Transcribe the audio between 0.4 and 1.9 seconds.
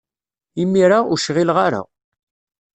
Imir-a, ur cɣileɣ ara.